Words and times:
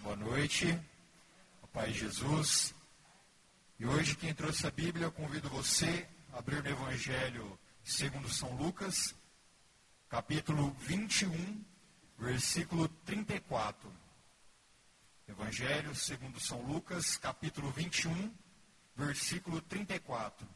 Boa 0.00 0.16
noite, 0.16 0.78
o 1.62 1.66
Pai 1.68 1.92
Jesus. 1.92 2.74
E 3.78 3.86
hoje 3.86 4.14
quem 4.14 4.34
trouxe 4.34 4.66
a 4.66 4.70
Bíblia, 4.70 5.06
eu 5.06 5.12
convido 5.12 5.48
você 5.48 6.06
a 6.32 6.38
abrir 6.38 6.62
no 6.62 6.68
Evangelho 6.68 7.58
segundo 7.82 8.28
São 8.28 8.54
Lucas, 8.56 9.14
capítulo 10.08 10.70
21, 10.80 11.64
versículo 12.18 12.88
34. 13.04 13.90
Evangelho 15.26 15.94
segundo 15.94 16.38
São 16.40 16.60
Lucas, 16.62 17.16
capítulo 17.16 17.70
21, 17.70 18.32
versículo 18.94 19.60
34. 19.62 20.46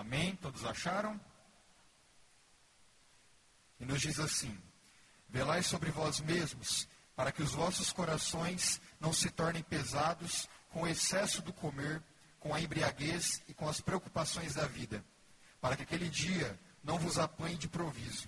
Amém? 0.00 0.34
Todos 0.36 0.64
acharam? 0.64 1.20
E 3.78 3.84
nos 3.84 4.00
diz 4.00 4.18
assim: 4.18 4.58
Velai 5.28 5.62
sobre 5.62 5.90
vós 5.90 6.20
mesmos, 6.20 6.88
para 7.14 7.30
que 7.30 7.42
os 7.42 7.52
vossos 7.52 7.92
corações 7.92 8.80
não 8.98 9.12
se 9.12 9.28
tornem 9.28 9.62
pesados 9.62 10.48
com 10.70 10.82
o 10.82 10.86
excesso 10.86 11.42
do 11.42 11.52
comer, 11.52 12.02
com 12.38 12.54
a 12.54 12.60
embriaguez 12.62 13.42
e 13.46 13.52
com 13.52 13.68
as 13.68 13.82
preocupações 13.82 14.54
da 14.54 14.66
vida, 14.66 15.04
para 15.60 15.76
que 15.76 15.82
aquele 15.82 16.08
dia 16.08 16.58
não 16.82 16.98
vos 16.98 17.18
apanhe 17.18 17.58
de 17.58 17.68
proviso. 17.68 18.26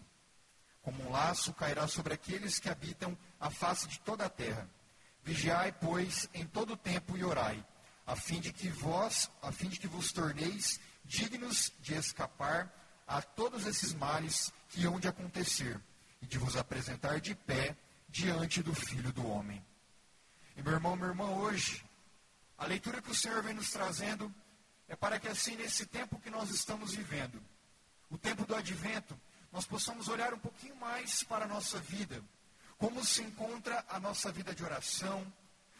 Como 0.82 1.02
um 1.02 1.10
laço 1.10 1.54
cairá 1.54 1.88
sobre 1.88 2.12
aqueles 2.12 2.58
que 2.58 2.68
habitam 2.68 3.16
a 3.40 3.48
face 3.48 3.88
de 3.88 3.98
toda 4.00 4.26
a 4.26 4.28
terra. 4.28 4.68
Vigiai, 5.24 5.72
pois, 5.72 6.28
em 6.34 6.44
todo 6.44 6.74
o 6.74 6.76
tempo 6.76 7.16
e 7.16 7.24
orai, 7.24 7.64
a 8.06 8.14
fim 8.14 8.40
de 8.40 8.52
que 8.52 8.68
vós, 8.68 9.30
a 9.40 9.50
fim 9.50 9.70
de 9.70 9.80
que 9.80 9.86
vos 9.86 10.12
torneis 10.12 10.78
dignos 11.04 11.72
de 11.80 11.94
escapar 11.94 12.72
a 13.06 13.20
todos 13.20 13.66
esses 13.66 13.92
males 13.94 14.52
que 14.68 14.84
hão 14.84 14.98
de 14.98 15.08
acontecer 15.08 15.80
e 16.20 16.26
de 16.26 16.38
vos 16.38 16.56
apresentar 16.56 17.20
de 17.20 17.34
pé 17.34 17.76
diante 18.08 18.62
do 18.62 18.74
Filho 18.74 19.12
do 19.12 19.26
Homem. 19.26 19.64
E 20.56 20.62
meu 20.62 20.72
irmão, 20.72 20.96
minha 20.96 21.08
irmã, 21.08 21.30
hoje, 21.30 21.84
a 22.56 22.66
leitura 22.66 23.02
que 23.02 23.10
o 23.10 23.14
Senhor 23.14 23.42
vem 23.42 23.54
nos 23.54 23.70
trazendo 23.70 24.32
é 24.88 24.94
para 24.94 25.18
que 25.18 25.28
assim, 25.28 25.56
nesse 25.56 25.86
tempo 25.86 26.20
que 26.20 26.30
nós 26.30 26.50
estamos 26.50 26.94
vivendo, 26.94 27.42
o 28.10 28.18
tempo 28.18 28.44
do 28.44 28.54
advento, 28.54 29.18
nós 29.50 29.66
possamos 29.66 30.08
olhar 30.08 30.32
um 30.34 30.38
pouquinho 30.38 30.76
mais 30.76 31.22
para 31.22 31.44
a 31.44 31.48
nossa 31.48 31.78
vida. 31.78 32.22
Como 32.78 33.04
se 33.04 33.22
encontra 33.22 33.84
a 33.88 33.98
nossa 33.98 34.30
vida 34.30 34.54
de 34.54 34.62
oração, 34.64 35.30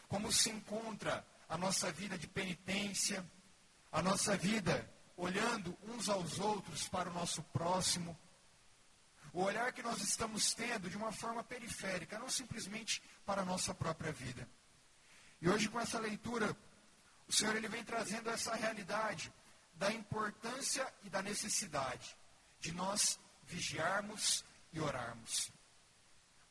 como 0.07 0.31
se 0.31 0.49
encontra 0.49 1.25
a 1.47 1.57
nossa 1.57 1.91
vida 1.91 2.17
de 2.17 2.27
penitência, 2.27 3.25
a 3.91 4.01
nossa 4.01 4.35
vida 4.35 4.89
olhando 5.15 5.77
uns 5.83 6.09
aos 6.09 6.39
outros 6.39 6.87
para 6.87 7.09
o 7.09 7.13
nosso 7.13 7.41
próximo. 7.43 8.17
O 9.31 9.43
olhar 9.43 9.71
que 9.73 9.81
nós 9.81 10.01
estamos 10.01 10.53
tendo 10.53 10.89
de 10.89 10.97
uma 10.97 11.11
forma 11.11 11.43
periférica, 11.43 12.19
não 12.19 12.29
simplesmente 12.29 13.01
para 13.25 13.41
a 13.41 13.45
nossa 13.45 13.73
própria 13.73 14.11
vida. 14.11 14.47
E 15.41 15.49
hoje, 15.49 15.69
com 15.69 15.79
essa 15.79 15.99
leitura, 15.99 16.55
o 17.27 17.33
Senhor 17.33 17.55
ele 17.55 17.67
vem 17.67 17.83
trazendo 17.83 18.29
essa 18.29 18.53
realidade 18.55 19.33
da 19.75 19.91
importância 19.91 20.91
e 21.03 21.09
da 21.09 21.21
necessidade 21.21 22.15
de 22.59 22.71
nós 22.71 23.19
vigiarmos 23.43 24.45
e 24.71 24.79
orarmos. 24.79 25.51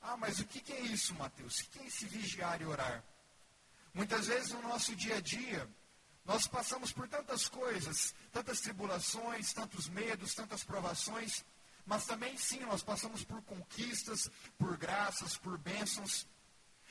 Ah, 0.01 0.17
mas 0.17 0.41
o 0.41 0.45
que 0.45 0.73
é 0.73 0.81
isso, 0.81 1.15
Mateus? 1.15 1.61
O 1.61 1.71
que 1.71 1.79
é 1.79 1.87
esse 1.87 2.05
vigiar 2.07 2.61
e 2.61 2.67
orar? 2.67 3.05
Muitas 3.95 4.27
vezes 4.27 4.51
no 4.53 4.63
nosso 4.63 4.97
dia 4.97 5.17
a 5.17 5.21
dia, 5.21 5.69
nós 6.25 6.47
passamos 6.47 6.93
por 6.93 7.09
tantas 7.09 7.49
coisas, 7.49 8.15
tantas 8.31 8.61
tribulações, 8.61 9.53
tantos 9.53 9.89
medos, 9.89 10.35
tantas 10.35 10.63
provações, 10.63 11.45
mas 11.85 12.07
também 12.07 12.37
sim 12.37 12.61
nós 12.61 12.83
passamos 12.83 13.25
por 13.25 13.43
conquistas, 13.43 14.31
por 14.57 14.77
graças, 14.77 15.37
por 15.37 15.59
bênçãos. 15.59 16.27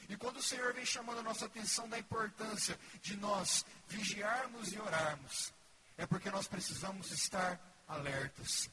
E 0.09 0.17
quando 0.17 0.37
o 0.37 0.43
Senhor 0.43 0.73
vem 0.73 0.85
chamando 0.85 1.19
a 1.19 1.23
nossa 1.23 1.45
atenção 1.45 1.87
da 1.87 1.97
importância 1.97 2.77
de 3.01 3.15
nós 3.15 3.65
vigiarmos 3.87 4.73
e 4.73 4.79
orarmos, 4.79 5.53
é 5.97 6.05
porque 6.05 6.29
nós 6.29 6.47
precisamos 6.47 7.11
estar 7.11 7.59
alertas. 7.87 8.69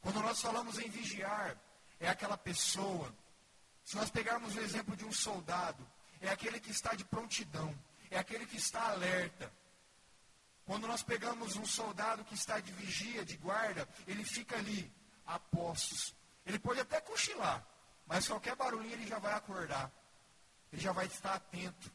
Quando 0.00 0.20
nós 0.20 0.40
falamos 0.40 0.78
em 0.78 0.88
vigiar, 0.88 1.58
é 2.00 2.08
aquela 2.08 2.38
pessoa. 2.38 3.14
Se 3.84 3.96
nós 3.96 4.10
pegarmos 4.10 4.54
o 4.54 4.60
exemplo 4.60 4.96
de 4.96 5.04
um 5.04 5.12
soldado, 5.12 5.86
é 6.20 6.30
aquele 6.30 6.58
que 6.58 6.70
está 6.70 6.94
de 6.94 7.04
prontidão, 7.04 7.78
é 8.10 8.18
aquele 8.18 8.46
que 8.46 8.56
está 8.56 8.88
alerta. 8.88 9.52
Quando 10.64 10.86
nós 10.86 11.02
pegamos 11.02 11.56
um 11.56 11.66
soldado 11.66 12.24
que 12.24 12.34
está 12.34 12.58
de 12.58 12.72
vigia, 12.72 13.24
de 13.24 13.36
guarda, 13.36 13.86
ele 14.06 14.24
fica 14.24 14.56
ali, 14.56 14.90
a 15.26 15.38
postos. 15.38 16.14
Ele 16.46 16.58
pode 16.58 16.80
até 16.80 17.00
cochilar, 17.00 17.66
mas 18.06 18.26
qualquer 18.26 18.56
barulhinho 18.56 18.94
ele 18.94 19.06
já 19.06 19.18
vai 19.18 19.34
acordar. 19.34 19.92
Ele 20.72 20.80
já 20.80 20.92
vai 20.92 21.06
estar 21.06 21.34
atento. 21.34 21.92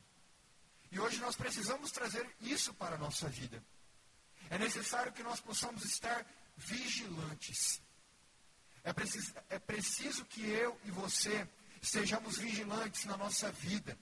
E 0.92 1.00
hoje 1.00 1.20
nós 1.20 1.36
precisamos 1.36 1.92
trazer 1.92 2.28
isso 2.42 2.74
para 2.74 2.96
a 2.96 2.98
nossa 2.98 3.28
vida. 3.28 3.64
É 4.50 4.58
necessário 4.58 5.12
que 5.12 5.22
nós 5.22 5.40
possamos 5.40 5.84
estar 5.86 6.26
vigilantes. 6.58 7.82
É 8.84 8.94
preciso, 8.94 9.34
é 9.50 9.60
preciso 9.60 10.26
que 10.26 10.48
eu 10.50 10.80
e 10.84 10.92
você 10.92 11.48
estejamos 11.82 12.38
vigilantes 12.38 13.06
na 13.06 13.18
nossa 13.18 13.52
vida. 13.52 13.98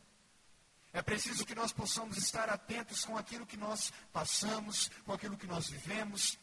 É 0.97 1.01
preciso 1.03 1.45
que 1.45 1.53
nós 1.53 1.71
possamos 1.71 2.17
estar 2.17 2.49
atentos 2.49 3.05
com 3.05 3.15
aquilo 3.15 3.45
que 3.45 3.55
nós 3.55 3.93
passamos, 4.11 4.89
com 5.05 5.13
aquilo 5.13 5.37
que 5.37 5.45
nós 5.45 5.69
vivemos, 5.69 6.39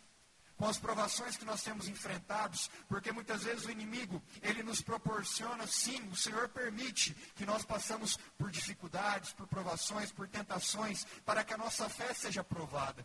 com 0.56 0.68
as 0.68 0.78
provações 0.78 1.36
que 1.36 1.44
nós 1.44 1.60
temos 1.60 1.88
enfrentados, 1.88 2.70
porque 2.88 3.10
muitas 3.10 3.42
vezes 3.42 3.64
o 3.64 3.70
inimigo, 3.72 4.22
ele 4.40 4.62
nos 4.62 4.80
proporciona, 4.80 5.66
sim, 5.66 6.00
o 6.08 6.14
Senhor 6.14 6.48
permite 6.50 7.14
que 7.34 7.44
nós 7.44 7.64
passamos 7.64 8.16
por 8.38 8.48
dificuldades, 8.48 9.32
por 9.32 9.48
provações, 9.48 10.12
por 10.12 10.28
tentações, 10.28 11.04
para 11.24 11.42
que 11.42 11.52
a 11.52 11.58
nossa 11.58 11.88
fé 11.88 12.14
seja 12.14 12.44
provada. 12.44 13.04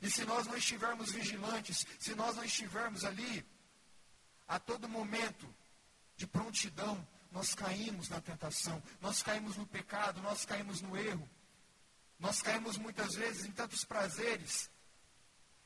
E 0.00 0.10
se 0.10 0.24
nós 0.24 0.46
não 0.46 0.56
estivermos 0.56 1.12
vigilantes, 1.12 1.86
se 1.98 2.14
nós 2.14 2.34
não 2.34 2.44
estivermos 2.44 3.04
ali, 3.04 3.44
a 4.48 4.58
todo 4.58 4.88
momento, 4.88 5.54
de 6.16 6.26
prontidão, 6.26 7.06
nós 7.30 7.54
caímos 7.54 8.08
na 8.08 8.20
tentação, 8.20 8.82
nós 9.00 9.22
caímos 9.22 9.56
no 9.56 9.66
pecado, 9.66 10.20
nós 10.22 10.44
caímos 10.44 10.80
no 10.80 10.96
erro. 10.96 11.28
Nós 12.18 12.40
caímos 12.40 12.78
muitas 12.78 13.14
vezes 13.14 13.44
em 13.44 13.52
tantos 13.52 13.84
prazeres, 13.84 14.70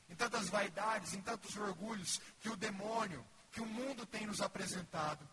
em 0.09 0.15
tantas 0.15 0.49
vaidades, 0.49 1.13
em 1.13 1.21
tantos 1.21 1.55
orgulhos 1.55 2.19
que 2.41 2.49
o 2.49 2.57
demônio, 2.57 3.25
que 3.51 3.61
o 3.61 3.65
mundo 3.65 4.05
tem 4.05 4.25
nos 4.27 4.41
apresentado. 4.41 5.27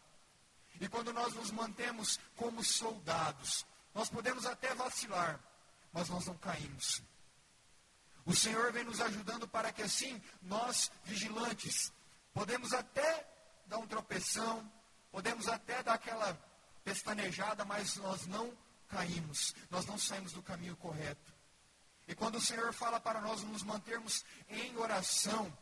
E 0.81 0.89
quando 0.89 1.13
nós 1.13 1.35
nos 1.35 1.51
mantemos 1.51 2.21
como 2.37 2.63
soldados, 2.63 3.67
nós 3.93 4.09
podemos 4.09 4.47
até 4.47 4.75
vacilar, 4.75 5.41
mas 5.93 6.09
nós 6.09 6.27
não 6.27 6.37
caímos. 6.37 7.03
O 8.25 8.35
Senhor 8.35 8.71
vem 8.73 8.85
nos 8.85 9.01
ajudando 9.01 9.49
para 9.49 9.73
que 9.73 9.83
assim 9.83 10.23
nós, 10.43 10.91
vigilantes, 11.05 11.93
podemos 12.33 12.73
até 12.73 13.27
dar 13.67 13.79
um 13.79 13.87
tropeção, 13.87 14.71
Podemos 15.11 15.49
até 15.49 15.83
dar 15.83 15.95
aquela 15.95 16.39
pestanejada, 16.85 17.65
mas 17.65 17.97
nós 17.97 18.27
não 18.27 18.57
caímos, 18.89 19.55
nós 19.71 19.87
não 19.87 19.99
saímos 19.99 20.33
do 20.33 20.43
caminho 20.43 20.77
correto. 20.77 21.35
E 22.07 22.15
quando 22.15 22.37
o 22.37 22.41
Senhor 22.41 22.73
fala 22.73 22.99
para 22.99 23.21
nós 23.21 23.43
nos 23.43 23.63
mantermos 23.63 24.25
em 24.49 24.77
oração, 24.77 25.53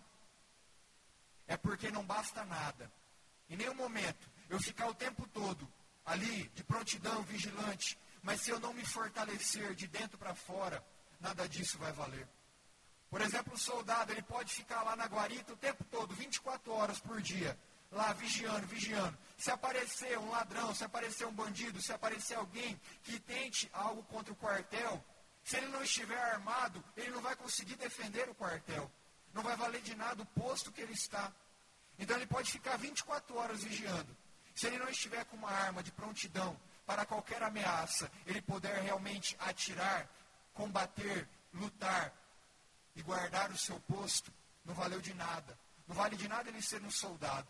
é 1.47 1.57
porque 1.57 1.91
não 1.91 2.05
basta 2.05 2.45
nada. 2.45 2.91
Em 3.49 3.57
nenhum 3.57 3.75
momento 3.75 4.31
eu 4.49 4.61
ficar 4.61 4.89
o 4.89 4.95
tempo 4.95 5.27
todo 5.29 5.69
ali 6.05 6.49
de 6.55 6.63
prontidão, 6.63 7.23
vigilante, 7.25 7.99
mas 8.23 8.41
se 8.41 8.51
eu 8.51 8.61
não 8.61 8.73
me 8.73 8.84
fortalecer 8.84 9.75
de 9.75 9.87
dentro 9.89 10.17
para 10.17 10.34
fora, 10.34 10.84
nada 11.21 11.49
disso 11.49 11.78
vai 11.78 11.93
valer. 11.93 12.28
Por 13.10 13.21
exemplo, 13.21 13.54
o 13.54 13.59
soldado, 13.59 14.13
ele 14.13 14.22
pode 14.22 14.53
ficar 14.53 14.83
lá 14.83 14.95
na 14.97 15.07
guarita 15.07 15.53
o 15.53 15.57
tempo 15.57 15.84
todo, 15.84 16.15
24 16.15 16.72
horas 16.72 17.01
por 17.01 17.21
dia, 17.21 17.59
lá 17.91 18.12
vigiando, 18.12 18.66
vigiando. 18.66 19.16
Se 19.36 19.50
aparecer 19.50 20.18
um 20.18 20.30
ladrão, 20.30 20.74
se 20.74 20.84
aparecer 20.84 21.27
um 21.27 21.33
bandido, 21.33 21.80
se 21.80 21.92
aparecer 21.92 22.34
alguém 22.34 22.80
que 23.03 23.18
tente 23.21 23.68
algo 23.72 24.03
contra 24.04 24.33
o 24.33 24.36
quartel, 24.36 25.04
se 25.44 25.56
ele 25.56 25.68
não 25.68 25.83
estiver 25.83 26.18
armado, 26.18 26.83
ele 26.97 27.10
não 27.10 27.21
vai 27.21 27.36
conseguir 27.36 27.77
defender 27.77 28.28
o 28.28 28.34
quartel. 28.34 28.91
Não 29.33 29.42
vai 29.42 29.56
valer 29.56 29.83
de 29.83 29.94
nada 29.94 30.22
o 30.22 30.27
posto 30.27 30.72
que 30.72 30.80
ele 30.80 30.92
está. 30.92 31.33
Então 31.98 32.16
ele 32.16 32.27
pode 32.27 32.50
ficar 32.50 32.77
24 32.77 33.36
horas 33.36 33.62
vigiando. 33.62 34.16
Se 34.54 34.66
ele 34.66 34.78
não 34.78 34.88
estiver 34.88 35.24
com 35.27 35.36
uma 35.36 35.50
arma 35.50 35.83
de 35.83 35.92
prontidão 35.92 36.59
para 36.86 37.04
qualquer 37.04 37.42
ameaça, 37.42 38.10
ele 38.27 38.41
puder 38.41 38.80
realmente 38.83 39.36
atirar, 39.38 40.09
combater, 40.54 41.28
lutar 41.53 42.12
e 42.94 43.03
guardar 43.03 43.50
o 43.50 43.59
seu 43.59 43.78
posto, 43.80 44.33
não 44.65 44.74
valeu 44.74 45.00
de 45.00 45.12
nada. 45.15 45.59
Não 45.86 45.94
vale 45.94 46.16
de 46.16 46.27
nada 46.27 46.48
ele 46.48 46.62
ser 46.62 46.83
um 46.83 46.91
soldado. 46.91 47.47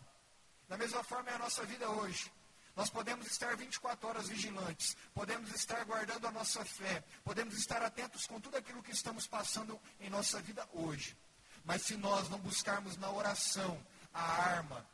Da 0.67 0.77
mesma 0.77 1.03
forma 1.03 1.29
é 1.29 1.35
a 1.35 1.39
nossa 1.39 1.63
vida 1.65 1.89
hoje. 1.89 2.31
Nós 2.75 2.89
podemos 2.89 3.25
estar 3.25 3.55
24 3.55 4.07
horas 4.07 4.27
vigilantes, 4.27 4.95
podemos 5.13 5.51
estar 5.55 5.83
guardando 5.85 6.27
a 6.27 6.31
nossa 6.31 6.63
fé, 6.63 7.03
podemos 7.23 7.57
estar 7.57 7.81
atentos 7.81 8.27
com 8.27 8.39
tudo 8.39 8.57
aquilo 8.57 8.83
que 8.83 8.91
estamos 8.91 9.25
passando 9.25 9.79
em 9.99 10.11
nossa 10.11 10.39
vida 10.41 10.67
hoje. 10.73 11.17
Mas 11.65 11.81
se 11.81 11.97
nós 11.97 12.29
não 12.29 12.37
buscarmos 12.37 12.95
na 12.97 13.09
oração 13.09 13.83
a 14.13 14.21
arma, 14.21 14.85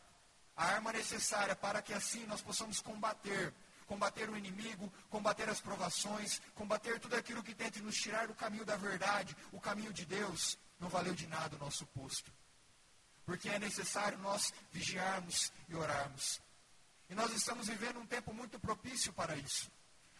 a 0.55 0.65
arma 0.65 0.93
necessária 0.93 1.55
para 1.55 1.81
que 1.81 1.93
assim 1.93 2.25
nós 2.25 2.41
possamos 2.41 2.79
combater, 2.79 3.53
combater 3.85 4.29
o 4.29 4.37
inimigo, 4.37 4.91
combater 5.09 5.49
as 5.49 5.59
provações, 5.59 6.39
combater 6.55 6.99
tudo 6.99 7.15
aquilo 7.15 7.43
que 7.43 7.53
tente 7.53 7.81
nos 7.81 7.95
tirar 7.95 8.27
do 8.27 8.35
caminho 8.35 8.63
da 8.63 8.77
verdade, 8.77 9.35
o 9.51 9.59
caminho 9.59 9.91
de 9.91 10.05
Deus, 10.05 10.57
não 10.79 10.87
valeu 10.87 11.13
de 11.13 11.27
nada 11.27 11.55
o 11.57 11.59
nosso 11.59 11.85
posto. 11.87 12.31
Porque 13.25 13.49
é 13.49 13.59
necessário 13.59 14.17
nós 14.19 14.53
vigiarmos 14.71 15.51
e 15.69 15.75
orarmos. 15.75 16.41
E 17.09 17.15
nós 17.15 17.31
estamos 17.31 17.67
vivendo 17.67 17.99
um 17.99 18.05
tempo 18.05 18.33
muito 18.33 18.59
propício 18.59 19.13
para 19.13 19.35
isso. 19.35 19.71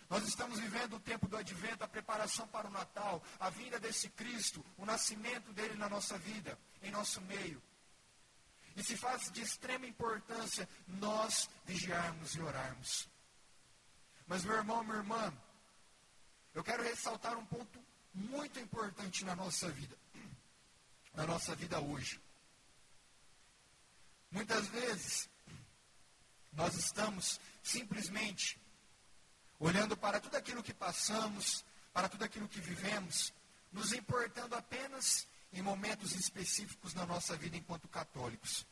Nós 0.09 0.27
estamos 0.27 0.59
vivendo 0.59 0.95
o 0.95 0.99
tempo 0.99 1.27
do 1.27 1.37
advento, 1.37 1.83
a 1.83 1.87
preparação 1.87 2.47
para 2.47 2.67
o 2.67 2.71
Natal, 2.71 3.23
a 3.39 3.49
vinda 3.49 3.79
desse 3.79 4.09
Cristo, 4.09 4.63
o 4.77 4.85
nascimento 4.85 5.51
dele 5.53 5.75
na 5.75 5.89
nossa 5.89 6.17
vida, 6.17 6.57
em 6.81 6.91
nosso 6.91 7.19
meio. 7.21 7.61
E 8.75 8.83
se 8.83 8.95
faz 8.97 9.31
de 9.31 9.41
extrema 9.41 9.85
importância 9.85 10.67
nós 10.87 11.49
vigiarmos 11.65 12.35
e 12.35 12.41
orarmos. 12.41 13.09
Mas, 14.27 14.43
meu 14.43 14.55
irmão, 14.55 14.83
minha 14.83 14.97
irmã, 14.97 15.33
eu 16.53 16.63
quero 16.63 16.83
ressaltar 16.83 17.37
um 17.37 17.45
ponto 17.45 17.83
muito 18.13 18.59
importante 18.59 19.25
na 19.25 19.35
nossa 19.35 19.69
vida, 19.69 19.97
na 21.13 21.25
nossa 21.25 21.55
vida 21.55 21.79
hoje. 21.79 22.21
Muitas 24.33 24.67
vezes, 24.69 25.29
nós 26.51 26.73
estamos 26.73 27.39
simplesmente 27.61 28.59
olhando 29.59 29.95
para 29.95 30.19
tudo 30.19 30.35
aquilo 30.35 30.63
que 30.63 30.73
passamos, 30.73 31.63
para 31.93 32.09
tudo 32.09 32.23
aquilo 32.23 32.49
que 32.49 32.59
vivemos, 32.59 33.31
nos 33.71 33.93
importando 33.93 34.55
apenas 34.55 35.27
em 35.53 35.61
momentos 35.61 36.15
específicos 36.15 36.95
na 36.95 37.05
nossa 37.05 37.37
vida 37.37 37.55
enquanto 37.55 37.87
católicos. 37.87 38.65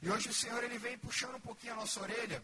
E 0.00 0.10
hoje 0.10 0.30
o 0.30 0.34
Senhor 0.34 0.64
ele 0.64 0.78
vem 0.78 0.96
puxando 0.96 1.34
um 1.34 1.40
pouquinho 1.40 1.74
a 1.74 1.76
nossa 1.76 2.00
orelha, 2.00 2.42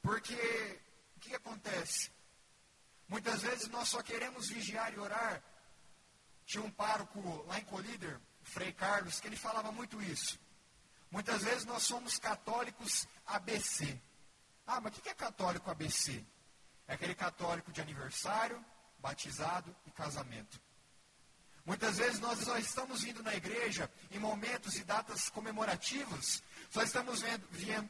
porque 0.00 0.80
o 1.16 1.20
que 1.20 1.34
acontece? 1.34 2.10
Muitas 3.06 3.42
vezes 3.42 3.68
nós 3.68 3.90
só 3.90 4.02
queremos 4.02 4.48
vigiar 4.48 4.90
e 4.94 4.98
orar. 4.98 5.42
Tinha 6.46 6.64
um 6.64 6.70
pároco 6.70 7.20
lá 7.46 7.58
em 7.58 7.64
Colíder, 7.64 8.18
Frei 8.42 8.72
Carlos, 8.72 9.20
que 9.20 9.26
ele 9.26 9.36
falava 9.36 9.70
muito 9.70 10.00
isso. 10.00 10.45
Muitas 11.10 11.42
vezes 11.42 11.64
nós 11.64 11.82
somos 11.82 12.18
católicos 12.18 13.06
ABC. 13.26 14.00
Ah, 14.66 14.80
mas 14.80 14.96
o 14.96 15.00
que 15.00 15.08
é 15.08 15.14
católico 15.14 15.70
ABC? 15.70 16.24
É 16.88 16.94
aquele 16.94 17.14
católico 17.14 17.72
de 17.72 17.80
aniversário, 17.80 18.64
batizado 18.98 19.74
e 19.86 19.90
casamento. 19.90 20.60
Muitas 21.64 21.98
vezes 21.98 22.20
nós 22.20 22.38
só 22.38 22.56
estamos 22.58 23.02
vindo 23.02 23.24
na 23.24 23.34
igreja 23.34 23.90
em 24.12 24.20
momentos 24.20 24.76
e 24.76 24.84
datas 24.84 25.28
comemorativas, 25.28 26.40
só 26.70 26.80
estamos 26.80 27.22
vendo, 27.22 27.44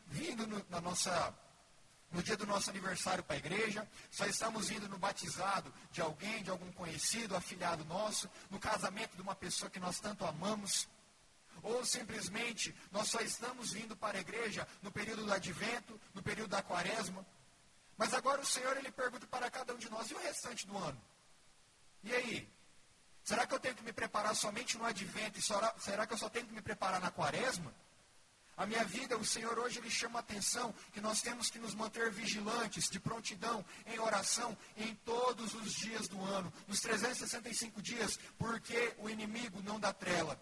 vindo 0.06 0.46
no, 0.46 0.64
na 0.70 0.80
nossa, 0.80 1.34
no 2.10 2.22
dia 2.22 2.38
do 2.38 2.46
nosso 2.46 2.70
aniversário 2.70 3.22
para 3.22 3.36
a 3.36 3.38
igreja, 3.38 3.86
só 4.10 4.24
estamos 4.24 4.70
indo 4.70 4.88
no 4.88 4.96
batizado 4.96 5.72
de 5.92 6.00
alguém, 6.00 6.42
de 6.42 6.48
algum 6.48 6.72
conhecido, 6.72 7.36
afilhado 7.36 7.84
nosso, 7.84 8.30
no 8.48 8.58
casamento 8.58 9.14
de 9.14 9.20
uma 9.20 9.34
pessoa 9.34 9.70
que 9.70 9.78
nós 9.78 10.00
tanto 10.00 10.24
amamos. 10.24 10.88
Ou 11.66 11.84
simplesmente 11.84 12.74
nós 12.92 13.08
só 13.08 13.20
estamos 13.20 13.72
vindo 13.72 13.96
para 13.96 14.18
a 14.18 14.20
igreja 14.20 14.66
no 14.80 14.92
período 14.92 15.24
do 15.24 15.32
advento, 15.32 16.00
no 16.14 16.22
período 16.22 16.50
da 16.50 16.62
quaresma. 16.62 17.26
Mas 17.96 18.14
agora 18.14 18.40
o 18.40 18.46
Senhor 18.46 18.76
ele 18.76 18.92
pergunta 18.92 19.26
para 19.26 19.50
cada 19.50 19.74
um 19.74 19.76
de 19.76 19.90
nós, 19.90 20.08
e 20.08 20.14
o 20.14 20.18
restante 20.18 20.64
do 20.64 20.76
ano? 20.78 21.00
E 22.04 22.14
aí? 22.14 22.48
Será 23.24 23.46
que 23.48 23.54
eu 23.54 23.58
tenho 23.58 23.74
que 23.74 23.82
me 23.82 23.92
preparar 23.92 24.36
somente 24.36 24.78
no 24.78 24.84
advento? 24.84 25.40
E 25.40 25.42
será 25.42 26.06
que 26.06 26.12
eu 26.12 26.18
só 26.18 26.28
tenho 26.28 26.46
que 26.46 26.52
me 26.52 26.62
preparar 26.62 27.00
na 27.00 27.10
quaresma? 27.10 27.74
A 28.56 28.64
minha 28.64 28.84
vida, 28.84 29.18
o 29.18 29.24
Senhor 29.24 29.58
hoje 29.58 29.80
ele 29.80 29.90
chama 29.90 30.20
a 30.20 30.20
atenção 30.20 30.72
que 30.92 31.00
nós 31.00 31.20
temos 31.20 31.50
que 31.50 31.58
nos 31.58 31.74
manter 31.74 32.12
vigilantes, 32.12 32.88
de 32.88 33.00
prontidão, 33.00 33.64
em 33.86 33.98
oração, 33.98 34.56
em 34.76 34.94
todos 34.94 35.52
os 35.54 35.74
dias 35.74 36.06
do 36.06 36.22
ano, 36.24 36.52
nos 36.68 36.80
365 36.80 37.82
dias, 37.82 38.16
porque 38.38 38.94
o 38.98 39.10
inimigo 39.10 39.60
não 39.62 39.80
dá 39.80 39.92
trela. 39.92 40.40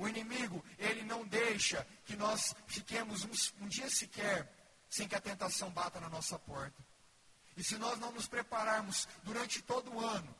O 0.00 0.08
inimigo, 0.08 0.64
ele 0.78 1.02
não 1.02 1.26
deixa 1.26 1.86
que 2.06 2.16
nós 2.16 2.54
fiquemos 2.66 3.22
um, 3.22 3.64
um 3.64 3.68
dia 3.68 3.90
sequer 3.90 4.50
sem 4.88 5.06
que 5.06 5.14
a 5.14 5.20
tentação 5.20 5.68
bata 5.70 6.00
na 6.00 6.08
nossa 6.08 6.38
porta. 6.38 6.82
E 7.54 7.62
se 7.62 7.76
nós 7.76 7.98
não 7.98 8.10
nos 8.10 8.26
prepararmos 8.26 9.06
durante 9.22 9.60
todo 9.60 9.92
o 9.92 10.00
ano, 10.00 10.34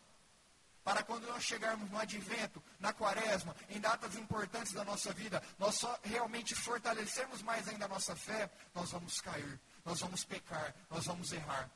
para 0.83 1.03
quando 1.03 1.27
nós 1.27 1.45
chegarmos 1.45 1.91
no 1.91 1.99
advento, 1.99 2.65
na 2.79 2.95
quaresma, 2.95 3.55
em 3.69 3.79
datas 3.79 4.17
importantes 4.17 4.73
da 4.73 4.83
nossa 4.83 5.13
vida, 5.13 5.43
nós 5.59 5.75
só 5.75 6.01
realmente 6.05 6.55
fortalecermos 6.55 7.43
mais 7.43 7.69
ainda 7.69 7.85
a 7.85 7.89
nossa 7.89 8.17
fé, 8.17 8.51
nós 8.75 8.91
vamos 8.91 9.21
cair, 9.21 9.61
nós 9.85 10.01
vamos 10.01 10.25
pecar, 10.25 10.75
nós 10.89 11.05
vamos 11.05 11.35
errar. 11.35 11.71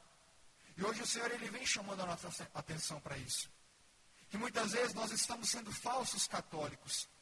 E 0.74 0.82
hoje 0.82 1.02
o 1.02 1.06
Senhor 1.06 1.30
ele 1.30 1.50
vem 1.50 1.66
chamando 1.66 2.00
a 2.00 2.06
nossa 2.06 2.48
atenção 2.54 2.98
para 3.02 3.18
isso. 3.18 3.50
Que 4.30 4.38
muitas 4.38 4.72
vezes 4.72 4.94
nós 4.94 5.12
estamos 5.12 5.50
sendo 5.50 5.70
falsos 5.70 6.26
católicos. 6.26 7.12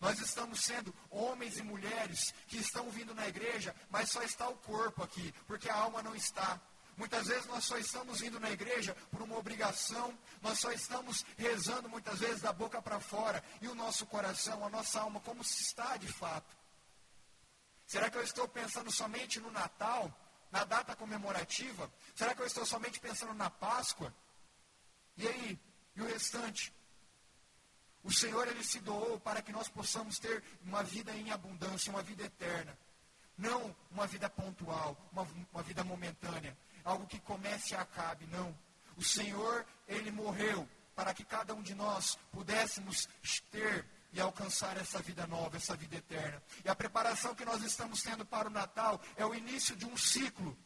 Nós 0.00 0.18
estamos 0.18 0.60
sendo 0.60 0.94
homens 1.10 1.58
e 1.58 1.62
mulheres 1.62 2.32
que 2.48 2.56
estão 2.56 2.90
vindo 2.90 3.14
na 3.14 3.28
igreja, 3.28 3.74
mas 3.90 4.10
só 4.10 4.22
está 4.22 4.48
o 4.48 4.56
corpo 4.56 5.02
aqui, 5.02 5.32
porque 5.46 5.68
a 5.68 5.76
alma 5.76 6.02
não 6.02 6.14
está. 6.14 6.58
Muitas 6.96 7.26
vezes 7.28 7.46
nós 7.46 7.64
só 7.64 7.76
estamos 7.76 8.22
indo 8.22 8.40
na 8.40 8.50
igreja 8.50 8.96
por 9.10 9.20
uma 9.22 9.36
obrigação, 9.36 10.18
nós 10.40 10.58
só 10.58 10.72
estamos 10.72 11.24
rezando 11.36 11.88
muitas 11.88 12.18
vezes 12.18 12.40
da 12.40 12.52
boca 12.52 12.80
para 12.80 12.98
fora, 12.98 13.44
e 13.60 13.68
o 13.68 13.74
nosso 13.74 14.06
coração, 14.06 14.64
a 14.64 14.70
nossa 14.70 15.00
alma, 15.00 15.20
como 15.20 15.44
se 15.44 15.62
está 15.62 15.96
de 15.96 16.08
fato? 16.08 16.56
Será 17.86 18.08
que 18.08 18.16
eu 18.16 18.22
estou 18.22 18.48
pensando 18.48 18.90
somente 18.90 19.38
no 19.38 19.50
Natal, 19.50 20.14
na 20.50 20.64
data 20.64 20.96
comemorativa? 20.96 21.92
Será 22.14 22.34
que 22.34 22.40
eu 22.40 22.46
estou 22.46 22.64
somente 22.64 22.98
pensando 23.00 23.34
na 23.34 23.50
Páscoa? 23.50 24.14
E 25.16 25.28
aí? 25.28 25.60
E 25.94 26.02
o 26.02 26.06
restante? 26.06 26.72
O 28.02 28.12
Senhor, 28.12 28.48
Ele 28.48 28.64
se 28.64 28.80
doou 28.80 29.20
para 29.20 29.42
que 29.42 29.52
nós 29.52 29.68
possamos 29.68 30.18
ter 30.18 30.42
uma 30.62 30.82
vida 30.82 31.12
em 31.12 31.30
abundância, 31.30 31.92
uma 31.92 32.02
vida 32.02 32.24
eterna. 32.24 32.76
Não 33.36 33.74
uma 33.90 34.06
vida 34.06 34.28
pontual, 34.28 34.96
uma, 35.12 35.26
uma 35.52 35.62
vida 35.62 35.84
momentânea. 35.84 36.56
Algo 36.84 37.06
que 37.06 37.20
comece 37.20 37.74
e 37.74 37.76
acabe, 37.76 38.26
não. 38.26 38.56
O 38.96 39.02
Senhor, 39.02 39.66
Ele 39.86 40.10
morreu 40.10 40.68
para 40.94 41.14
que 41.14 41.24
cada 41.24 41.54
um 41.54 41.62
de 41.62 41.74
nós 41.74 42.18
pudéssemos 42.30 43.08
ter 43.50 43.86
e 44.12 44.20
alcançar 44.20 44.76
essa 44.76 44.98
vida 45.00 45.26
nova, 45.26 45.56
essa 45.56 45.76
vida 45.76 45.96
eterna. 45.96 46.42
E 46.64 46.68
a 46.68 46.74
preparação 46.74 47.34
que 47.34 47.44
nós 47.44 47.62
estamos 47.62 48.02
tendo 48.02 48.24
para 48.24 48.48
o 48.48 48.52
Natal 48.52 49.00
é 49.16 49.24
o 49.24 49.34
início 49.34 49.76
de 49.76 49.86
um 49.86 49.96
ciclo. 49.96 50.56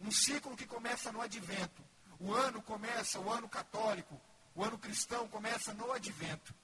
Um 0.00 0.10
ciclo 0.10 0.56
que 0.56 0.66
começa 0.66 1.12
no 1.12 1.20
advento. 1.20 1.82
O 2.18 2.32
ano 2.32 2.62
começa, 2.62 3.20
o 3.20 3.30
ano 3.30 3.48
católico, 3.48 4.20
o 4.54 4.64
ano 4.64 4.78
cristão 4.78 5.28
começa 5.28 5.72
no 5.74 5.92
advento. 5.92 6.54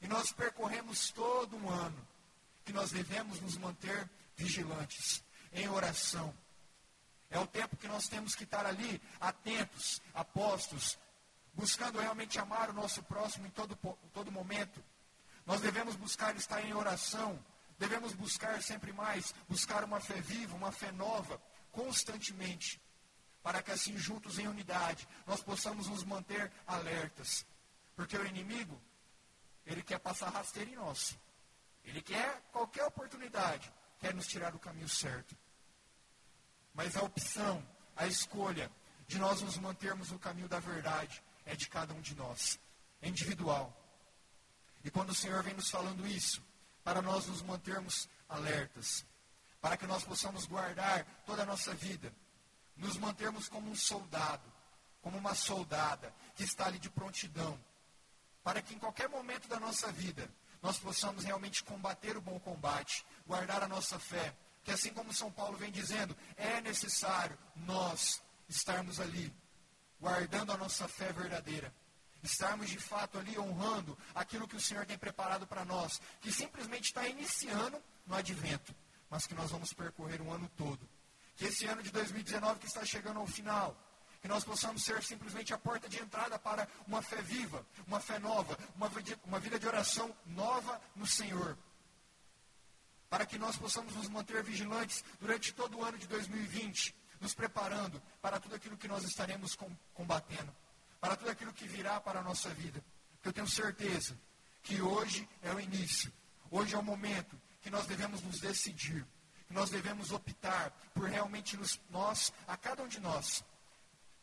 E 0.00 0.06
nós 0.06 0.32
percorremos 0.32 1.10
todo 1.10 1.56
um 1.56 1.70
ano 1.70 2.06
que 2.64 2.72
nós 2.72 2.90
devemos 2.90 3.40
nos 3.40 3.56
manter 3.56 4.08
vigilantes, 4.36 5.24
em 5.52 5.68
oração. 5.68 6.34
É 7.30 7.38
o 7.38 7.46
tempo 7.46 7.76
que 7.76 7.88
nós 7.88 8.08
temos 8.08 8.34
que 8.34 8.44
estar 8.44 8.66
ali, 8.66 9.00
atentos, 9.20 10.00
apostos, 10.14 10.98
buscando 11.54 11.98
realmente 11.98 12.38
amar 12.38 12.70
o 12.70 12.74
nosso 12.74 13.02
próximo 13.02 13.46
em 13.46 13.50
todo, 13.50 13.76
todo 14.12 14.30
momento. 14.30 14.82
Nós 15.44 15.60
devemos 15.60 15.96
buscar 15.96 16.36
estar 16.36 16.62
em 16.62 16.74
oração, 16.74 17.38
devemos 17.78 18.12
buscar 18.12 18.62
sempre 18.62 18.92
mais, 18.92 19.34
buscar 19.48 19.84
uma 19.84 20.00
fé 20.00 20.20
viva, 20.20 20.56
uma 20.56 20.72
fé 20.72 20.92
nova, 20.92 21.40
constantemente, 21.72 22.80
para 23.42 23.62
que 23.62 23.70
assim, 23.70 23.96
juntos 23.96 24.38
em 24.38 24.48
unidade, 24.48 25.06
nós 25.26 25.40
possamos 25.40 25.88
nos 25.88 26.02
manter 26.04 26.50
alertas. 26.66 27.46
Porque 27.94 28.16
o 28.16 28.26
inimigo, 28.26 28.80
ele 29.66 29.82
quer 29.82 29.98
passar 29.98 30.30
rasteiro 30.30 30.70
em 30.70 30.76
nós. 30.76 31.18
Ele 31.84 32.00
quer 32.00 32.40
qualquer 32.52 32.84
oportunidade, 32.84 33.72
quer 33.98 34.14
nos 34.14 34.26
tirar 34.26 34.50
do 34.50 34.58
caminho 34.58 34.88
certo. 34.88 35.36
Mas 36.72 36.96
a 36.96 37.02
opção, 37.02 37.66
a 37.96 38.06
escolha 38.06 38.70
de 39.06 39.18
nós 39.18 39.40
nos 39.40 39.56
mantermos 39.58 40.10
no 40.10 40.18
caminho 40.18 40.48
da 40.48 40.58
verdade 40.58 41.22
é 41.44 41.54
de 41.54 41.68
cada 41.68 41.94
um 41.94 42.00
de 42.00 42.14
nós, 42.14 42.58
é 43.00 43.08
individual. 43.08 43.74
E 44.84 44.90
quando 44.90 45.10
o 45.10 45.14
Senhor 45.14 45.42
vem 45.42 45.54
nos 45.54 45.70
falando 45.70 46.06
isso, 46.06 46.44
para 46.84 47.02
nós 47.02 47.26
nos 47.26 47.42
mantermos 47.42 48.08
alertas, 48.28 49.04
para 49.60 49.76
que 49.76 49.86
nós 49.86 50.04
possamos 50.04 50.44
guardar 50.44 51.04
toda 51.24 51.42
a 51.42 51.46
nossa 51.46 51.74
vida, 51.74 52.12
nos 52.76 52.96
mantermos 52.96 53.48
como 53.48 53.70
um 53.70 53.74
soldado, 53.74 54.52
como 55.00 55.16
uma 55.18 55.34
soldada 55.34 56.14
que 56.34 56.44
está 56.44 56.66
ali 56.66 56.78
de 56.78 56.90
prontidão, 56.90 57.58
para 58.46 58.62
que 58.62 58.76
em 58.76 58.78
qualquer 58.78 59.08
momento 59.08 59.48
da 59.48 59.58
nossa 59.58 59.90
vida 59.90 60.30
nós 60.62 60.78
possamos 60.78 61.24
realmente 61.24 61.64
combater 61.64 62.16
o 62.16 62.20
bom 62.20 62.38
combate, 62.38 63.04
guardar 63.26 63.60
a 63.60 63.66
nossa 63.66 63.98
fé, 63.98 64.32
que 64.62 64.70
assim 64.70 64.92
como 64.92 65.12
São 65.12 65.32
Paulo 65.32 65.56
vem 65.56 65.72
dizendo, 65.72 66.16
é 66.36 66.60
necessário 66.60 67.36
nós 67.56 68.22
estarmos 68.48 69.00
ali, 69.00 69.34
guardando 69.98 70.52
a 70.52 70.56
nossa 70.56 70.86
fé 70.86 71.12
verdadeira. 71.12 71.74
Estarmos 72.22 72.70
de 72.70 72.78
fato 72.78 73.18
ali 73.18 73.36
honrando 73.36 73.98
aquilo 74.14 74.46
que 74.46 74.54
o 74.54 74.60
Senhor 74.60 74.86
tem 74.86 74.96
preparado 74.96 75.44
para 75.44 75.64
nós, 75.64 76.00
que 76.20 76.30
simplesmente 76.30 76.84
está 76.84 77.04
iniciando 77.08 77.82
no 78.06 78.14
advento, 78.14 78.72
mas 79.10 79.26
que 79.26 79.34
nós 79.34 79.50
vamos 79.50 79.72
percorrer 79.72 80.22
um 80.22 80.30
ano 80.30 80.48
todo. 80.56 80.88
Que 81.34 81.46
esse 81.46 81.66
ano 81.66 81.82
de 81.82 81.90
2019 81.90 82.60
que 82.60 82.66
está 82.66 82.84
chegando 82.84 83.18
ao 83.18 83.26
final, 83.26 83.76
que 84.26 84.32
nós 84.32 84.42
possamos 84.42 84.82
ser 84.82 85.00
simplesmente 85.04 85.54
a 85.54 85.58
porta 85.58 85.88
de 85.88 86.02
entrada 86.02 86.36
para 86.36 86.66
uma 86.84 87.00
fé 87.00 87.22
viva, 87.22 87.64
uma 87.86 88.00
fé 88.00 88.18
nova, 88.18 88.58
uma, 88.74 88.90
uma 89.24 89.38
vida 89.38 89.56
de 89.56 89.68
oração 89.68 90.12
nova 90.26 90.82
no 90.96 91.06
Senhor. 91.06 91.56
Para 93.08 93.24
que 93.24 93.38
nós 93.38 93.56
possamos 93.56 93.94
nos 93.94 94.08
manter 94.08 94.42
vigilantes 94.42 95.04
durante 95.20 95.54
todo 95.54 95.78
o 95.78 95.84
ano 95.84 95.96
de 95.96 96.08
2020, 96.08 96.92
nos 97.20 97.34
preparando 97.34 98.02
para 98.20 98.40
tudo 98.40 98.56
aquilo 98.56 98.76
que 98.76 98.88
nós 98.88 99.04
estaremos 99.04 99.56
combatendo, 99.94 100.52
para 101.00 101.14
tudo 101.14 101.30
aquilo 101.30 101.52
que 101.52 101.68
virá 101.68 102.00
para 102.00 102.18
a 102.18 102.24
nossa 102.24 102.48
vida. 102.48 102.84
Eu 103.22 103.32
tenho 103.32 103.46
certeza 103.46 104.18
que 104.60 104.82
hoje 104.82 105.28
é 105.40 105.54
o 105.54 105.60
início, 105.60 106.12
hoje 106.50 106.74
é 106.74 106.78
o 106.78 106.82
momento 106.82 107.40
que 107.62 107.70
nós 107.70 107.86
devemos 107.86 108.20
nos 108.22 108.40
decidir, 108.40 109.06
que 109.46 109.54
nós 109.54 109.70
devemos 109.70 110.10
optar 110.10 110.72
por 110.92 111.08
realmente 111.08 111.56
nos, 111.56 111.80
nós, 111.90 112.32
a 112.48 112.56
cada 112.56 112.82
um 112.82 112.88
de 112.88 112.98
nós, 112.98 113.44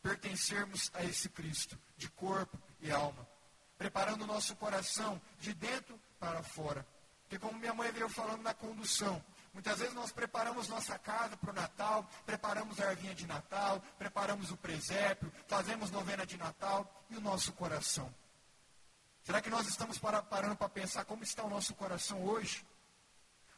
pertencermos 0.04 0.90
a 0.92 1.02
esse 1.02 1.30
Cristo, 1.30 1.80
de 1.96 2.10
corpo 2.10 2.60
e 2.78 2.92
alma, 2.92 3.26
preparando 3.78 4.24
o 4.24 4.26
nosso 4.26 4.54
coração 4.56 5.18
de 5.40 5.54
dentro 5.54 5.98
para 6.20 6.42
fora. 6.42 6.86
Porque 7.22 7.38
como 7.38 7.58
minha 7.58 7.72
mãe 7.72 7.90
veio 7.90 8.10
falando 8.10 8.42
na 8.42 8.52
condução, 8.52 9.24
muitas 9.54 9.78
vezes 9.78 9.94
nós 9.94 10.12
preparamos 10.12 10.68
nossa 10.68 10.98
casa 10.98 11.38
para 11.38 11.50
o 11.50 11.54
Natal, 11.54 12.06
preparamos 12.26 12.78
a 12.80 12.90
ervinha 12.90 13.14
de 13.14 13.26
Natal, 13.26 13.80
preparamos 13.98 14.50
o 14.50 14.58
presépio, 14.58 15.32
fazemos 15.48 15.90
novena 15.90 16.26
de 16.26 16.36
Natal 16.36 17.06
e 17.08 17.16
o 17.16 17.20
nosso 17.22 17.54
coração. 17.54 18.14
Será 19.22 19.40
que 19.40 19.48
nós 19.48 19.66
estamos 19.66 19.98
para, 19.98 20.22
parando 20.22 20.54
para 20.54 20.68
pensar 20.68 21.06
como 21.06 21.24
está 21.24 21.42
o 21.44 21.48
nosso 21.48 21.74
coração 21.74 22.22
hoje? 22.26 22.62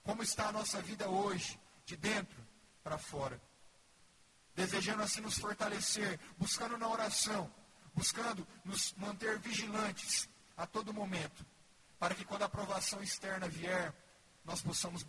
Como 0.05 0.23
está 0.23 0.47
a 0.47 0.53
nossa 0.53 0.81
vida 0.81 1.09
hoje, 1.09 1.59
de 1.85 1.97
dentro 1.97 2.38
para 2.85 2.99
fora? 2.99 3.43
Desejando 4.57 5.03
assim 5.03 5.21
nos 5.21 5.39
fortalecer, 5.39 6.19
buscando 6.39 6.79
na 6.79 6.89
oração, 6.89 7.53
buscando 7.95 8.49
nos 8.65 8.95
manter 8.95 9.39
vigilantes 9.39 10.29
a 10.57 10.67
todo 10.67 10.95
momento, 10.95 11.45
para 11.99 12.15
que 12.15 12.25
quando 12.25 12.43
a 12.43 12.47
aprovação 12.47 13.03
externa 13.03 13.49
vier, 13.49 13.95
nós 14.45 14.63
possamos 14.63 15.07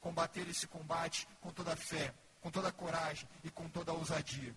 combater 0.00 0.48
esse 0.48 0.66
combate 0.66 1.28
com 1.40 1.50
toda 1.50 1.72
a 1.74 1.76
fé, 1.76 2.12
com 2.40 2.50
toda 2.50 2.68
a 2.68 2.72
coragem 2.72 3.28
e 3.44 3.50
com 3.50 3.68
toda 3.68 3.92
a 3.92 3.94
ousadia. 3.94 4.54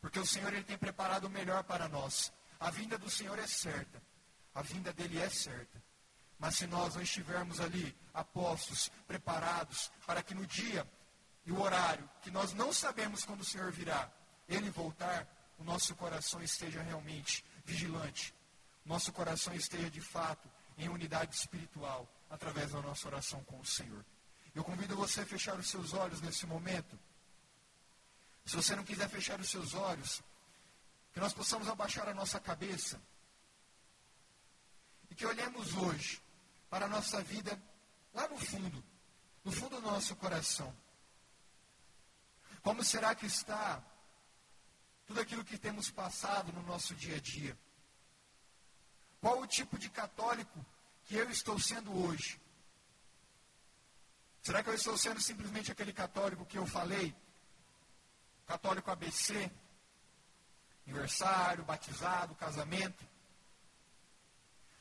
Porque 0.00 0.18
o 0.18 0.26
Senhor 0.26 0.52
ele 0.52 0.64
tem 0.64 0.76
preparado 0.76 1.24
o 1.26 1.30
melhor 1.30 1.62
para 1.62 1.88
nós. 1.88 2.32
A 2.58 2.70
vinda 2.70 2.98
do 2.98 3.08
Senhor 3.08 3.38
é 3.38 3.46
certa. 3.46 4.02
A 4.54 4.62
vinda 4.62 4.92
dele 4.92 5.20
é 5.20 5.28
certa. 5.30 5.82
Mas 6.38 6.56
se 6.56 6.66
nós 6.66 6.94
não 6.94 7.02
estivermos 7.02 7.60
ali, 7.60 7.96
apostos, 8.12 8.90
preparados, 9.06 9.90
para 10.06 10.22
que 10.22 10.34
no 10.34 10.46
dia 10.46 10.86
e 11.46 11.52
o 11.52 11.60
horário, 11.60 12.08
que 12.22 12.30
nós 12.30 12.52
não 12.52 12.72
sabemos 12.72 13.24
quando 13.24 13.40
o 13.40 13.44
Senhor 13.44 13.70
virá, 13.70 14.10
ele 14.48 14.70
voltar, 14.70 15.26
o 15.58 15.64
nosso 15.64 15.94
coração 15.94 16.42
esteja 16.42 16.82
realmente 16.82 17.44
vigilante. 17.64 18.34
Nosso 18.84 19.12
coração 19.12 19.54
esteja 19.54 19.90
de 19.90 20.00
fato 20.00 20.48
em 20.76 20.88
unidade 20.88 21.34
espiritual 21.34 22.08
através 22.28 22.72
da 22.72 22.80
nossa 22.80 23.06
oração 23.08 23.42
com 23.44 23.58
o 23.60 23.64
Senhor. 23.64 24.04
Eu 24.54 24.64
convido 24.64 24.96
você 24.96 25.20
a 25.20 25.26
fechar 25.26 25.58
os 25.58 25.68
seus 25.68 25.92
olhos 25.92 26.20
nesse 26.20 26.46
momento. 26.46 26.98
Se 28.44 28.56
você 28.56 28.76
não 28.76 28.84
quiser 28.84 29.08
fechar 29.08 29.40
os 29.40 29.48
seus 29.48 29.74
olhos, 29.74 30.22
que 31.12 31.20
nós 31.20 31.32
possamos 31.32 31.68
abaixar 31.68 32.08
a 32.08 32.14
nossa 32.14 32.40
cabeça 32.40 33.00
e 35.10 35.14
que 35.14 35.26
olhemos 35.26 35.74
hoje 35.74 36.20
para 36.68 36.86
a 36.86 36.88
nossa 36.88 37.22
vida 37.22 37.60
lá 38.12 38.28
no 38.28 38.36
fundo, 38.38 38.84
no 39.44 39.52
fundo 39.52 39.80
do 39.80 39.82
nosso 39.82 40.14
coração. 40.16 40.74
Como 42.64 42.82
será 42.82 43.14
que 43.14 43.26
está 43.26 43.84
tudo 45.06 45.20
aquilo 45.20 45.44
que 45.44 45.58
temos 45.58 45.90
passado 45.90 46.50
no 46.50 46.62
nosso 46.62 46.94
dia 46.94 47.16
a 47.16 47.20
dia? 47.20 47.56
Qual 49.20 49.38
o 49.42 49.46
tipo 49.46 49.78
de 49.78 49.90
católico 49.90 50.64
que 51.04 51.14
eu 51.14 51.30
estou 51.30 51.58
sendo 51.60 51.92
hoje? 51.94 52.40
Será 54.42 54.62
que 54.62 54.70
eu 54.70 54.74
estou 54.74 54.96
sendo 54.96 55.20
simplesmente 55.20 55.70
aquele 55.70 55.92
católico 55.92 56.46
que 56.46 56.56
eu 56.56 56.64
falei? 56.64 57.14
Católico 58.46 58.90
ABC? 58.90 59.50
Aniversário, 60.86 61.64
batizado, 61.64 62.34
casamento? 62.34 63.04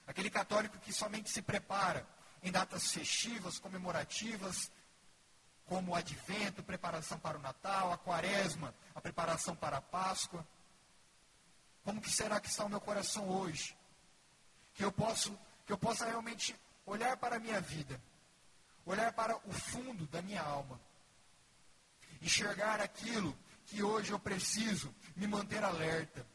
Aquele 0.08 0.30
católico 0.30 0.80
que 0.80 0.94
somente 0.94 1.30
se 1.30 1.42
prepara 1.42 2.08
em 2.42 2.52
datas 2.52 2.94
festivas, 2.94 3.60
comemorativas, 3.60 4.72
como 5.66 5.92
o 5.92 5.96
advento, 5.96 6.64
preparação 6.64 7.20
para 7.20 7.38
o 7.38 7.42
Natal, 7.42 7.92
a 7.92 7.98
quaresma, 7.98 8.74
a 8.94 9.02
preparação 9.02 9.56
para 9.56 9.78
a 9.78 9.82
Páscoa. 9.82 10.46
Como 11.84 12.02
que 12.02 12.10
será 12.10 12.40
que 12.40 12.48
está 12.48 12.66
o 12.66 12.70
meu 12.70 12.82
coração 12.82 13.30
hoje? 13.30 13.78
Que 14.74 14.84
eu 14.84 14.92
posso, 14.92 15.38
que 15.66 15.74
eu 15.74 15.78
possa 15.78 16.06
realmente 16.06 16.56
olhar 16.86 17.16
para 17.18 17.38
a 17.38 17.40
minha 17.40 17.62
vida, 17.62 18.02
olhar 18.86 19.12
para 19.14 19.38
o 19.48 19.54
fundo 19.54 20.06
da 20.08 20.22
minha 20.22 20.42
alma, 20.42 20.80
enxergar 22.22 22.80
aquilo 22.82 23.38
que 23.66 23.82
hoje 23.82 24.12
eu 24.12 24.20
preciso 24.20 24.94
me 25.16 25.28
manter 25.28 25.64
alerta, 25.64 26.26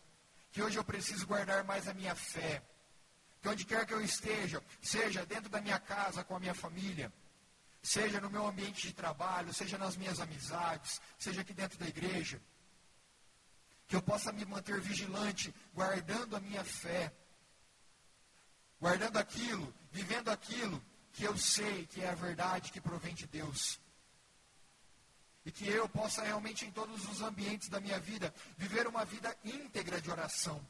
que 0.50 0.62
hoje 0.62 0.78
eu 0.78 0.84
preciso 0.84 1.26
guardar 1.26 1.64
mais 1.64 1.86
a 1.86 1.94
minha 1.94 2.14
fé, 2.14 2.62
que 3.40 3.48
onde 3.48 3.64
quer 3.64 3.86
que 3.86 3.94
eu 3.94 4.00
esteja, 4.00 4.62
seja 4.82 5.24
dentro 5.24 5.48
da 5.48 5.60
minha 5.60 5.78
casa 5.78 6.24
com 6.24 6.34
a 6.34 6.40
minha 6.40 6.54
família, 6.54 7.12
seja 7.82 8.20
no 8.20 8.30
meu 8.30 8.46
ambiente 8.46 8.88
de 8.88 8.92
trabalho, 8.92 9.52
seja 9.54 9.78
nas 9.78 9.96
minhas 9.96 10.20
amizades, 10.20 11.00
seja 11.18 11.40
aqui 11.40 11.52
dentro 11.52 11.78
da 11.78 11.86
igreja, 11.86 12.40
que 13.86 13.96
eu 13.96 14.02
possa 14.02 14.32
me 14.32 14.44
manter 14.44 14.80
vigilante, 14.80 15.54
guardando 15.72 16.36
a 16.36 16.40
minha 16.40 16.64
fé, 16.64 17.12
guardando 18.80 19.16
aquilo, 19.16 19.74
vivendo 19.90 20.28
aquilo 20.28 20.82
que 21.12 21.24
eu 21.24 21.36
sei 21.36 21.86
que 21.86 22.02
é 22.02 22.10
a 22.10 22.14
verdade 22.14 22.70
que 22.70 22.80
provém 22.80 23.14
de 23.14 23.26
Deus. 23.26 23.80
E 25.44 25.50
que 25.50 25.66
eu 25.66 25.88
possa 25.88 26.22
realmente, 26.22 26.66
em 26.66 26.70
todos 26.70 27.08
os 27.08 27.22
ambientes 27.22 27.68
da 27.68 27.80
minha 27.80 27.98
vida, 27.98 28.34
viver 28.58 28.86
uma 28.86 29.04
vida 29.04 29.34
íntegra 29.42 30.00
de 30.00 30.10
oração. 30.10 30.64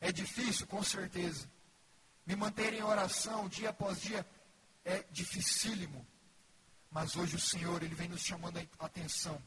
É 0.00 0.10
difícil, 0.10 0.66
com 0.66 0.82
certeza. 0.82 1.48
Me 2.24 2.34
manter 2.34 2.72
em 2.72 2.82
oração 2.82 3.48
dia 3.48 3.70
após 3.70 4.00
dia 4.00 4.26
é 4.84 5.04
dificílimo. 5.10 6.06
Mas 6.90 7.16
hoje 7.16 7.36
o 7.36 7.40
Senhor, 7.40 7.82
Ele 7.82 7.94
vem 7.94 8.08
nos 8.08 8.22
chamando 8.22 8.58
a 8.58 8.86
atenção. 8.86 9.40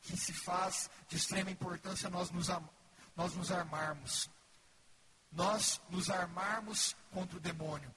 Que 0.00 0.16
se 0.16 0.32
faz 0.32 0.90
de 1.08 1.16
extrema 1.16 1.50
importância 1.50 2.08
nós 2.08 2.30
nos, 2.30 2.48
nós 3.16 3.34
nos 3.34 3.50
armarmos. 3.50 4.30
Nós 5.32 5.80
nos 5.90 6.10
armarmos 6.10 6.94
contra 7.10 7.36
o 7.36 7.40
demônio. 7.40 7.94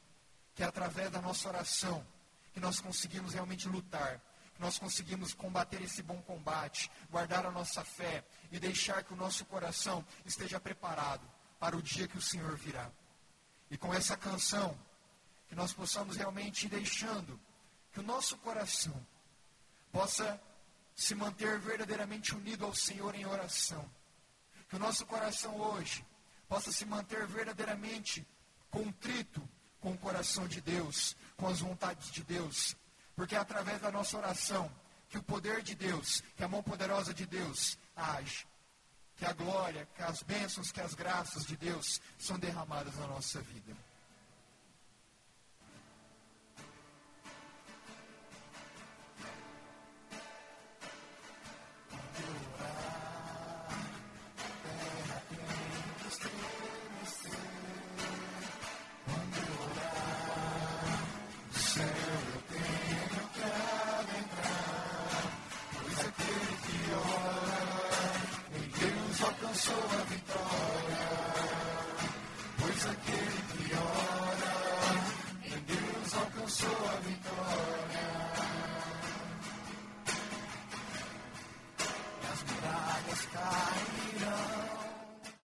Que 0.56 0.64
é 0.64 0.66
através 0.66 1.12
da 1.12 1.22
nossa 1.22 1.48
oração 1.48 2.06
que 2.54 2.60
nós 2.60 2.80
conseguimos 2.80 3.34
realmente 3.34 3.68
lutar. 3.68 4.20
Que 4.56 4.62
nós 4.62 4.78
conseguimos 4.78 5.34
combater 5.34 5.82
esse 5.82 6.02
bom 6.02 6.22
combate. 6.22 6.90
Guardar 7.10 7.46
a 7.46 7.52
nossa 7.52 7.84
fé. 7.84 8.26
E 8.52 8.60
deixar 8.60 9.04
que 9.04 9.14
o 9.14 9.18
nosso 9.18 9.46
coração 9.46 10.06
esteja 10.26 10.60
preparado 10.60 11.30
para 11.60 11.78
o 11.78 11.82
dia 11.82 12.08
que 12.08 12.18
o 12.18 12.22
Senhor 12.22 12.56
virá. 12.58 12.90
E 13.70 13.78
com 13.78 13.94
essa 13.94 14.18
canção, 14.18 14.78
que 15.48 15.56
nós 15.56 15.72
possamos 15.72 16.18
realmente 16.18 16.66
ir 16.66 16.70
deixando 16.70 17.40
que 17.92 18.00
o 18.00 18.04
nosso 18.04 18.38
coração 18.38 18.96
possa 19.92 20.42
se 20.96 21.16
manter 21.16 21.60
verdadeiramente 21.60 22.36
unido 22.36 22.66
ao 22.66 22.74
Senhor 22.74 23.16
em 23.16 23.26
oração. 23.26 23.90
Que 24.70 24.76
o 24.76 24.80
nosso 24.80 25.06
coração 25.06 25.60
hoje 25.60 26.06
possa 26.48 26.72
se 26.72 26.86
manter 26.86 27.26
verdadeiramente 27.28 28.26
contrito 28.70 29.42
com 29.80 29.92
o 29.92 29.98
coração 29.98 30.48
de 30.48 30.62
Deus, 30.62 31.16
com 31.36 31.48
as 31.48 31.60
vontades 31.60 32.12
de 32.12 32.24
Deus. 32.24 32.76
Porque 33.16 33.36
é 33.36 33.40
através 33.40 33.82
da 33.82 33.92
nossa 33.92 34.18
oração 34.18 34.72
que 35.10 35.18
o 35.18 35.24
poder 35.24 35.62
de 35.62 35.76
Deus, 35.76 36.24
que 36.38 36.44
a 36.44 36.48
mão 36.48 36.64
poderosa 36.64 37.14
de 37.14 37.26
Deus 37.26 37.78
age. 37.96 38.48
Que 39.18 39.26
a 39.26 39.34
glória, 39.34 39.88
que 39.96 40.02
as 40.02 40.24
bênçãos, 40.24 40.72
que 40.72 40.82
as 40.82 40.94
graças 40.94 41.46
de 41.46 41.58
Deus 41.58 42.02
são 42.18 42.40
derramadas 42.40 42.96
na 42.96 43.08
nossa 43.08 43.42
vida. 43.42 43.76
so 69.62 70.01